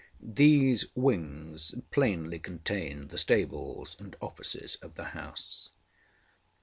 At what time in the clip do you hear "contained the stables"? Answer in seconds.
2.39-3.95